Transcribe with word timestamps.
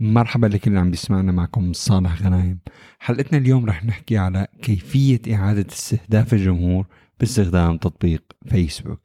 مرحبا 0.00 0.46
لكل 0.46 0.70
اللي 0.70 0.80
عم 0.80 0.90
بيسمعنا 0.90 1.32
معكم 1.32 1.72
صالح 1.72 2.22
غنايم. 2.22 2.58
حلقتنا 3.00 3.38
اليوم 3.38 3.66
رح 3.66 3.84
نحكي 3.84 4.18
على 4.18 4.46
كيفية 4.62 5.20
إعادة 5.34 5.66
استهداف 5.72 6.32
الجمهور 6.34 6.86
باستخدام 7.20 7.78
تطبيق 7.78 8.22
فيسبوك 8.48 9.00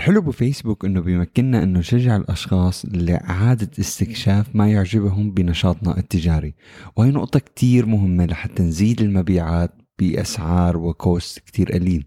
الحلو 0.00 0.20
بفيسبوك 0.20 0.84
إنه 0.84 1.00
بيمكننا 1.00 1.62
إنه 1.62 1.78
نشجع 1.78 2.16
الأشخاص 2.16 2.86
لإعادة 2.86 3.70
استكشاف 3.80 4.56
ما 4.56 4.70
يعجبهم 4.70 5.30
بنشاطنا 5.30 5.98
التجاري. 5.98 6.54
وهي 6.96 7.10
نقطة 7.10 7.38
كتير 7.38 7.86
مهمة 7.86 8.26
لحتى 8.26 8.62
نزيد 8.62 9.00
المبيعات 9.00 9.70
بأسعار 9.98 10.76
وكوست 10.76 11.38
كتير 11.38 11.72
قليل. 11.72 12.06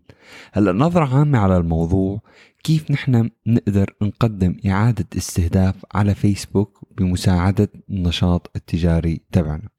هلأ 0.53 0.71
نظرة 0.71 1.15
عامة 1.17 1.39
على 1.39 1.57
الموضوع 1.57 2.21
كيف 2.63 2.91
نحن 2.91 3.29
نقدر 3.47 3.95
نقدم 4.01 4.55
إعادة 4.65 5.05
استهداف 5.17 5.75
على 5.93 6.15
فيسبوك 6.15 6.87
بمساعدة 6.97 7.69
النشاط 7.89 8.51
التجاري 8.55 9.21
تبعنا؟ 9.31 9.69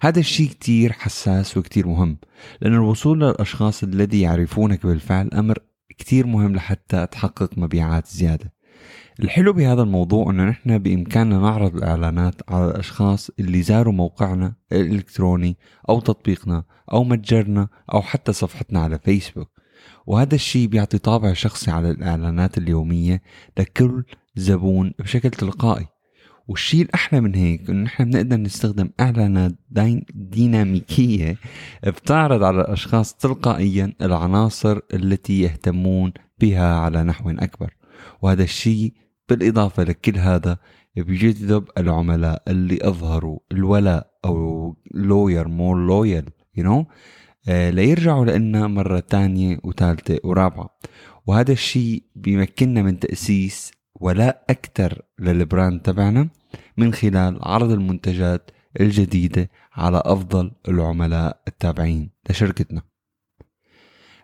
هذا 0.00 0.20
الشيء 0.20 0.48
كتير 0.48 0.92
حساس 0.92 1.56
وكتير 1.56 1.86
مهم 1.86 2.18
لأن 2.60 2.74
الوصول 2.74 3.20
للأشخاص 3.20 3.82
الذي 3.82 4.20
يعرفونك 4.20 4.86
بالفعل 4.86 5.28
أمر 5.28 5.58
كتير 5.98 6.26
مهم 6.26 6.54
لحتى 6.54 7.06
تحقق 7.06 7.58
مبيعات 7.58 8.06
زيادة. 8.06 8.52
الحلو 9.20 9.52
بهذا 9.52 9.82
الموضوع 9.82 10.30
إنه 10.30 10.44
نحن 10.44 10.78
بإمكاننا 10.78 11.38
نعرض 11.38 11.76
الإعلانات 11.76 12.34
على 12.48 12.70
الأشخاص 12.70 13.30
اللي 13.38 13.62
زاروا 13.62 13.92
موقعنا 13.92 14.54
الإلكتروني 14.72 15.56
أو 15.88 16.00
تطبيقنا 16.00 16.64
أو 16.92 17.04
متجرنا 17.04 17.68
أو 17.92 18.02
حتى 18.02 18.32
صفحتنا 18.32 18.80
على 18.80 18.98
فيسبوك. 18.98 19.50
وهذا 20.06 20.34
الشيء 20.34 20.66
بيعطي 20.68 20.98
طابع 20.98 21.32
شخصي 21.32 21.70
على 21.70 21.90
الإعلانات 21.90 22.58
اليومية 22.58 23.22
لكل 23.58 24.04
زبون 24.36 24.92
بشكل 24.98 25.30
تلقائي. 25.30 25.93
والشيء 26.48 26.82
الأحلى 26.82 27.20
من 27.20 27.34
هيك 27.34 27.70
إنه 27.70 27.82
نحن 27.82 28.04
بنقدر 28.04 28.36
نستخدم 28.36 28.90
إعلانات 29.00 29.52
ديناميكية 30.14 31.36
بتعرض 31.86 32.42
على 32.42 32.60
الأشخاص 32.60 33.14
تلقائيا 33.14 33.92
العناصر 34.02 34.80
التي 34.94 35.40
يهتمون 35.40 36.12
بها 36.40 36.74
على 36.74 37.02
نحو 37.02 37.30
أكبر. 37.30 37.74
وهذا 38.22 38.42
الشيء 38.42 38.92
بالإضافة 39.28 39.82
لكل 39.82 40.18
هذا 40.18 40.58
بيجذب 40.96 41.64
العملاء 41.78 42.42
اللي 42.48 42.78
أظهروا 42.82 43.38
الولاء 43.52 44.10
أو 44.24 44.76
loyal 44.94 45.48
more 45.48 45.86
loyal 45.86 46.24
you 46.56 46.64
know 46.64 46.86
ليرجعوا 47.48 48.24
لنا 48.24 48.66
مرة 48.66 49.00
تانية 49.00 49.58
وثالثة 49.64 50.18
ورابعة. 50.24 50.78
وهذا 51.26 51.52
الشيء 51.52 52.02
بيمكننا 52.14 52.82
من 52.82 52.98
تأسيس 52.98 53.72
ولاء 54.00 54.44
أكثر 54.50 55.02
لل 55.18 55.36
brand 55.36 55.80
تبعنا 55.80 56.28
من 56.76 56.94
خلال 56.94 57.38
عرض 57.42 57.70
المنتجات 57.70 58.50
الجديدة 58.80 59.50
على 59.72 60.02
أفضل 60.04 60.52
العملاء 60.68 61.42
التابعين 61.48 62.10
لشركتنا. 62.30 62.82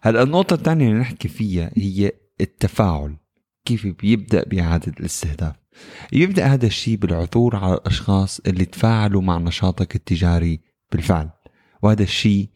هلا 0.02 0.22
النقطة 0.22 0.54
الثانية 0.54 0.88
اللي 0.88 1.00
نحكي 1.00 1.28
فيها 1.28 1.70
هي 1.76 2.12
التفاعل 2.40 3.16
كيف 3.64 3.86
بيبدأ 3.86 4.44
بإعادة 4.44 4.92
الاستهداف. 5.00 5.54
يبدأ 6.12 6.46
هذا 6.46 6.66
الشيء 6.66 6.96
بالعثور 6.96 7.56
على 7.56 7.74
الأشخاص 7.74 8.40
اللي 8.40 8.64
تفاعلوا 8.64 9.22
مع 9.22 9.38
نشاطك 9.38 9.96
التجاري 9.96 10.60
بالفعل 10.92 11.30
وهذا 11.82 12.02
الشيء 12.02 12.48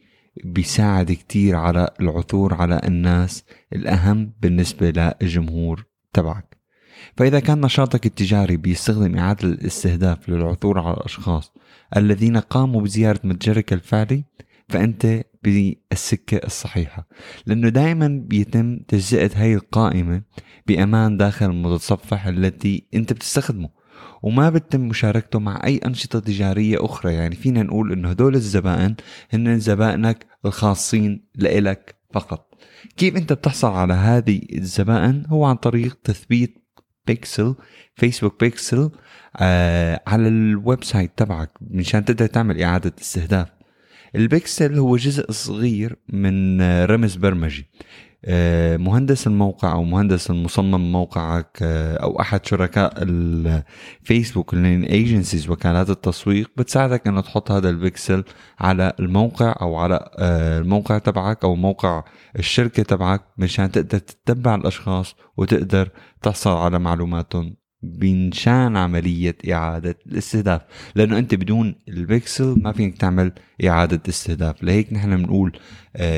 بيساعد 0.43 1.11
كتير 1.11 1.55
على 1.55 1.89
العثور 2.01 2.53
على 2.53 2.81
الناس 2.87 3.43
الأهم 3.73 4.33
بالنسبة 4.41 4.89
للجمهور 5.21 5.85
تبعك. 6.13 6.57
فإذا 7.17 7.39
كان 7.39 7.61
نشاطك 7.61 8.05
التجاري 8.05 8.57
بيستخدم 8.57 9.17
إعادة 9.17 9.47
الاستهداف 9.47 10.29
للعثور 10.29 10.79
على 10.79 10.97
الأشخاص 10.97 11.51
الذين 11.97 12.37
قاموا 12.37 12.81
بزيارة 12.81 13.19
متجرك 13.23 13.73
الفعلي 13.73 14.23
فأنت 14.69 15.23
بالسكة 15.43 16.37
الصحيحة. 16.45 17.07
لأنه 17.45 17.69
دائما 17.69 18.23
بيتم 18.27 18.77
تجزئة 18.77 19.31
هاي 19.35 19.55
القائمة 19.55 20.21
بأمان 20.67 21.17
داخل 21.17 21.45
المتصفح 21.45 22.27
التي 22.27 22.87
أنت 22.93 23.13
بتستخدمه 23.13 23.69
وما 24.23 24.49
بتم 24.49 24.81
مشاركته 24.81 25.39
مع 25.39 25.61
أي 25.63 25.77
أنشطة 25.77 26.19
تجارية 26.19 26.85
أخرى. 26.85 27.13
يعني 27.13 27.35
فينا 27.35 27.63
نقول 27.63 27.91
أنه 27.91 28.09
هدول 28.09 28.35
الزبائن 28.35 28.95
هن 29.33 29.59
زبائنك 29.59 30.25
الخاصين 30.45 31.25
لإلك 31.35 31.95
فقط. 32.13 32.53
كيف 32.97 33.15
أنت 33.15 33.33
بتحصل 33.33 33.71
على 33.71 33.93
هذه 33.93 34.41
الزبائن؟ 34.53 35.23
هو 35.27 35.45
عن 35.45 35.55
طريق 35.55 35.97
تثبيت 36.03 36.64
بيكسل 37.07 37.55
فيسبوك 37.95 38.39
بيكسل 38.39 38.91
آه 39.37 40.01
على 40.07 40.27
ال 40.27 40.83
website 40.83 41.11
تبعك 41.17 41.51
مشان 41.61 42.05
تقدر 42.05 42.25
تعمل 42.27 42.61
إعادة 42.61 42.93
استهداف. 43.01 43.47
البيكسل 44.15 44.77
هو 44.79 44.97
جزء 44.97 45.31
صغير 45.31 45.95
من 46.09 46.61
رمز 46.85 47.15
برمجي. 47.15 47.65
آه، 47.65 48.14
مهندس 48.77 49.27
الموقع 49.27 49.71
أو 49.71 49.83
مهندس 49.83 50.29
المصمم 50.29 50.91
موقعك 50.91 51.57
آه، 51.61 51.97
أو 51.97 52.19
أحد 52.19 52.45
شركاء 52.45 52.93
الفيسبوك 52.97 54.53
ال 54.53 54.64
agencies 54.64 55.49
وكالات 55.49 55.89
التسويق 55.89 56.51
بتساعدك 56.57 57.07
إنه 57.07 57.21
تحط 57.21 57.51
هذا 57.51 57.69
البكسل 57.69 58.23
على 58.59 58.93
الموقع 58.99 59.55
أو 59.61 59.75
على 59.75 60.09
آه، 60.17 60.59
الموقع 60.59 60.97
تبعك 60.97 61.43
أو 61.43 61.55
موقع 61.55 62.03
الشركة 62.39 62.83
تبعك 62.83 63.21
مشان 63.37 63.71
تقدر 63.71 63.97
تتبع 63.97 64.55
الأشخاص 64.55 65.15
وتقدر 65.37 65.89
تحصل 66.21 66.51
على 66.51 66.79
معلوماتهم 66.79 67.55
بنشان 67.83 68.77
عملية 68.77 69.37
إعادة 69.51 69.97
الاستهداف. 70.07 70.61
لأنه 70.95 71.17
أنت 71.17 71.35
بدون 71.35 71.75
البكسل 71.87 72.55
ما 72.61 72.71
فيك 72.71 72.97
تعمل 72.97 73.31
إعادة 73.65 74.01
استهداف. 74.09 74.63
لهيك 74.63 74.93
نحن 74.93 75.17
بنقول 75.17 75.59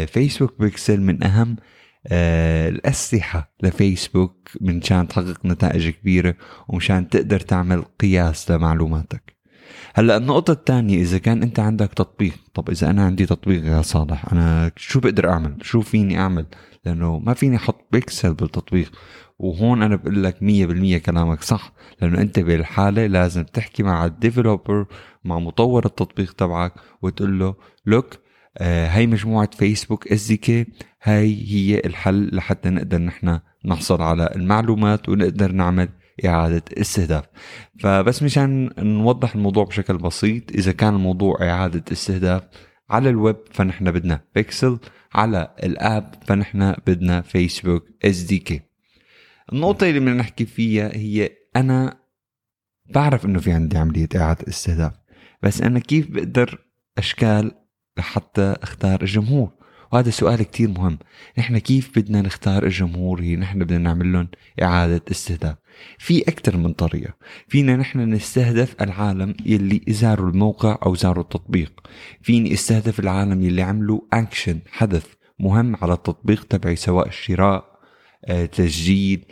فيسبوك 0.07 0.59
بيكسل 0.59 1.01
من 1.01 1.23
أهم 1.23 1.56
آه، 1.59 1.78
الأسلحة 2.12 3.53
لفيسبوك 3.63 4.50
منشان 4.62 5.07
تحقق 5.07 5.45
نتائج 5.45 5.90
كبيرة 5.90 6.35
ومشان 6.68 7.09
تقدر 7.09 7.40
تعمل 7.40 7.84
قياس 8.00 8.51
لمعلوماتك 8.51 9.38
هلأ 9.94 10.17
النقطة 10.17 10.51
الثانية 10.51 11.01
إذا 11.01 11.17
كان 11.17 11.44
أنت 11.44 11.59
عندك 11.59 11.94
تطبيق، 11.94 12.34
طب 12.53 12.69
إذا 12.69 12.90
أنا 12.90 13.06
عندي 13.06 13.25
تطبيق 13.25 13.66
يا 13.66 13.81
صالح 13.81 14.31
أنا 14.31 14.72
شو 14.75 15.00
بقدر 15.00 15.29
أعمل؟ 15.29 15.57
شو 15.62 15.81
فيني 15.81 16.19
أعمل؟ 16.19 16.46
لأنه 16.85 17.19
ما 17.19 17.34
فيني 17.34 17.56
أحط 17.56 17.88
بيكسل 17.91 18.34
بالتطبيق 18.34 18.91
وهون 19.40 19.84
أنا 19.84 19.96
بقول 19.96 20.23
لك 20.23 20.35
100% 21.00 21.06
كلامك 21.06 21.41
صح 21.41 21.73
لأنه 22.01 22.22
أنت 22.22 22.40
بالحالة 22.40 23.06
لازم 23.07 23.44
تحكي 23.44 23.84
مع 23.84 24.06
ال 24.06 24.13
developer 24.13 24.85
مع 25.23 25.40
مطور 25.40 25.85
التطبيق 25.85 26.34
تبعك 26.34 26.73
وتقول 27.01 27.40
له 27.40 27.56
look 27.85 28.13
آه، 28.13 28.27
هاي 28.62 29.07
مجموعة 29.07 29.50
فيسبوك 29.57 30.07
SDK 30.08 30.66
هاي 31.03 31.45
هي 31.47 31.79
الحل 31.85 32.35
لحتى 32.35 32.69
نقدر 32.69 32.97
نحن 32.97 33.40
نحصل 33.66 34.01
على 34.01 34.29
المعلومات 34.35 35.09
ونقدر 35.09 35.51
نعمل 35.51 35.90
إعادة 36.25 36.63
استهداف. 36.78 37.25
فبس 37.79 38.23
مشان 38.23 38.69
نوضح 38.79 39.35
الموضوع 39.35 39.63
بشكل 39.63 39.97
بسيط 39.97 40.51
إذا 40.51 40.72
كان 40.72 40.96
الموضوع 40.96 41.38
إعادة 41.41 41.84
استهداف 41.91 42.44
على 42.90 43.09
الويب 43.09 43.38
فنحن 43.51 43.91
بدنا 43.91 44.22
بيكسل 44.35 44.79
على 45.13 45.56
ال 45.63 45.76
app 45.76 46.13
فنحن 46.25 46.73
بدنا 46.88 47.22
فيسبوك 47.22 47.85
SDK 48.06 48.62
النقطة 49.53 49.90
اللي 49.90 50.00
بدنا 50.00 50.13
نحكي 50.13 50.46
فيها 50.46 50.96
هي 50.96 51.29
أنا 51.56 51.97
بعرف 52.85 53.25
إنه 53.25 53.40
في 53.40 53.51
عندي 53.51 53.78
عملية 53.78 54.07
إعادة 54.16 54.46
استهداف 54.47 54.94
بس 55.44 55.62
أنا 55.62 55.79
كيف 55.79 56.12
بقدر 56.12 56.59
أشكال 56.97 57.51
لحتى 57.97 58.56
اختار 58.63 59.02
الجمهور. 59.02 59.49
وهذا 59.91 60.09
سؤال 60.09 60.44
كتير 60.44 60.70
مهم. 60.70 60.97
نحن 61.38 61.58
كيف 61.58 61.99
بدنا 61.99 62.22
نختار 62.22 62.64
الجمهور 62.64 63.22
هي؟ 63.22 63.35
نحن 63.35 63.59
بدنا 63.59 63.78
نعمل 63.78 64.14
لهم 64.14 64.28
إعادة 64.61 65.02
استهداف. 65.11 65.55
في 65.97 66.22
أكثر 66.22 66.58
من 66.58 66.73
طريقة. 66.73 67.14
فينا 67.47 67.76
نحن 67.76 67.99
نستهدف 67.99 68.76
العالم 68.82 69.35
يلي 69.46 69.82
زاروا 69.88 70.29
الموقع 70.29 70.78
أو 70.85 70.96
زاروا 70.96 71.23
التطبيق. 71.23 71.82
فيني 72.22 72.53
أستهدف 72.53 72.99
العالم 72.99 73.41
يلي 73.41 73.61
عملوا 73.61 74.02
أكشن 74.14 74.59
حدث 74.72 75.05
مهم 75.40 75.76
على 75.76 75.94
التطبيق 75.94 76.44
تبعي 76.44 76.76
سواء 76.76 77.09
شراء 77.09 77.78
آه، 78.26 78.46
تسجيل 78.46 79.26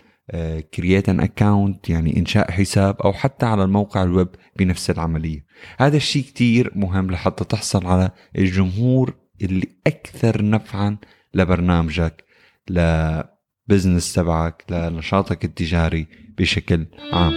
create 0.73 1.09
an 1.09 1.19
account 1.19 1.89
يعني 1.89 2.17
إنشاء 2.17 2.51
حساب 2.51 3.01
أو 3.01 3.13
حتى 3.13 3.45
على 3.45 3.63
الموقع 3.63 4.03
الويب 4.03 4.27
بنفس 4.59 4.89
العملية. 4.89 5.45
هذا 5.77 5.97
الشيء 5.97 6.23
كتير 6.23 6.71
مهم 6.75 7.11
لحتى 7.11 7.43
تحصل 7.43 7.85
على 7.85 8.11
الجمهور 8.37 9.13
اللي 9.41 9.67
أكثر 9.87 10.49
نفعا 10.49 10.97
لبرنامجك 11.33 12.23
ل 12.69 12.85
business 12.85 14.13
تبعك 14.13 14.63
لنشاطك 14.69 15.45
التجاري 15.45 16.07
بشكل 16.37 16.85
عام. 17.13 17.33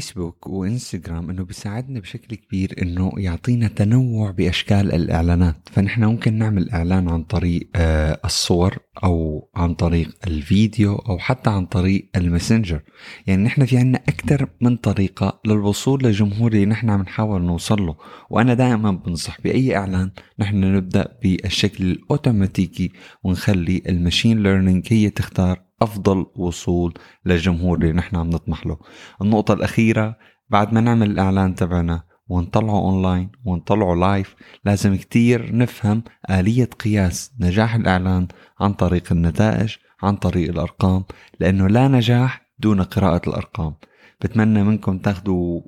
فيسبوك 0.00 0.46
وإنستغرام 0.46 1.30
إنه 1.30 1.44
بيساعدنا 1.44 2.00
بشكل 2.00 2.36
كبير 2.36 2.74
إنه 2.82 3.12
يعطينا 3.16 3.68
تنوع 3.68 4.30
بأشكال 4.30 4.94
الإعلانات. 4.94 5.56
فنحن 5.72 6.04
ممكن 6.04 6.34
نعمل 6.34 6.70
إعلان 6.70 7.08
عن 7.08 7.22
طريق 7.22 7.68
آه، 7.76 8.20
الصور 8.24 8.78
أو 9.04 9.48
عن 9.54 9.74
طريق 9.74 10.08
الفيديو 10.26 10.94
أو 10.94 11.18
حتى 11.18 11.50
عن 11.50 11.66
طريق 11.66 12.08
الماسنجر. 12.16 12.80
يعني 13.26 13.44
نحن 13.44 13.64
في 13.64 13.78
عنا 13.78 13.98
أكثر 14.08 14.48
من 14.60 14.76
طريقة 14.76 15.40
للوصول 15.46 16.04
للجمهور 16.04 16.52
اللي 16.52 16.66
نحن 16.66 16.90
عم 16.90 17.02
نحاول 17.02 17.42
نوصل 17.42 17.86
له. 17.86 17.96
وأنا 18.30 18.54
دائما 18.54 18.90
بنصح 18.90 19.40
بأي 19.40 19.76
إعلان 19.76 20.10
نحن 20.38 20.60
نبدأ 20.76 21.08
بالشكل 21.22 21.84
الأوتوماتيكي 21.84 22.92
ونخلي 23.24 23.82
ال 23.88 23.95
machine 23.95 24.42
learning 24.42 24.86
هي 24.90 25.10
تختار 25.10 25.65
أفضل 25.82 26.26
وصول 26.36 26.94
للجمهور 27.24 27.78
اللي 27.78 27.92
نحن 27.92 28.16
عم 28.16 28.30
نطمح 28.30 28.66
له. 28.66 28.78
النقطة 29.22 29.54
الأخيرة 29.54 30.16
بعد 30.50 30.72
ما 30.72 30.80
نعمل 30.80 31.10
الإعلان 31.10 31.54
تبعنا 31.54 32.02
ونطلعه 32.28 32.78
اونلاين 32.78 33.30
ونطلعه 33.44 33.94
live 33.94 34.34
لازم 34.64 34.96
كتير 34.96 35.56
نفهم 35.56 36.02
آلية 36.30 36.64
قياس 36.64 37.34
نجاح 37.40 37.74
الإعلان 37.74 38.28
عن 38.60 38.72
طريق 38.72 39.12
النتائج 39.12 39.76
عن 40.02 40.16
طريق 40.16 40.50
الأرقام 40.50 41.04
لأنه 41.40 41.66
لا 41.66 41.88
نجاح 41.88 42.46
دون 42.58 42.82
قراءة 42.82 43.28
الأرقام. 43.28 43.74
بتمنى 44.20 44.62
منكم 44.62 44.98
تاخذوا 44.98 45.60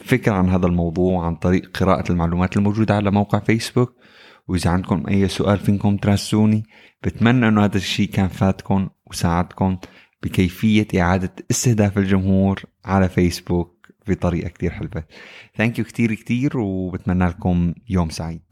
فكرة 0.00 0.32
عن 0.32 0.48
هذا 0.48 0.66
الموضوع 0.66 1.26
عن 1.26 1.36
طريق 1.36 1.78
قراءة 1.78 2.12
المعلومات 2.12 2.56
الموجودة 2.56 2.94
على 2.94 3.10
موقع 3.10 3.38
فيسبوك 3.38 3.94
وإذا 4.48 4.70
عندكم 4.70 5.06
أي 5.08 5.28
سؤال 5.28 5.58
فينكم 5.58 5.96
تراسلوني 5.96 6.64
بتمنى 7.02 7.48
أنه 7.48 7.64
هذا 7.64 7.76
الشيء 7.76 8.08
كان 8.08 8.28
فاتكم. 8.28 8.88
وساعدكم 9.12 9.76
بكيفية 10.22 10.86
إعادة 11.00 11.32
استهداف 11.50 11.98
الجمهور 11.98 12.62
على 12.84 13.08
فيسبوك 13.08 13.88
بطريقة 14.08 14.48
كتير 14.48 14.70
حلوة. 14.70 15.04
ثانك 15.56 15.78
يو 15.78 15.84
كتير 15.84 16.14
كتير 16.14 16.58
وبتمنى 16.58 17.24
لكم 17.24 17.74
يوم 17.88 18.10
سعيد. 18.10 18.51